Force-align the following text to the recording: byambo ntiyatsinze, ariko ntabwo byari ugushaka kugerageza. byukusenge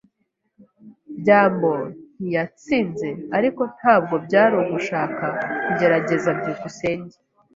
byambo 1.19 1.71
ntiyatsinze, 2.21 3.09
ariko 3.37 3.61
ntabwo 3.75 4.15
byari 4.25 4.53
ugushaka 4.63 5.25
kugerageza. 5.65 6.29
byukusenge 6.39 7.17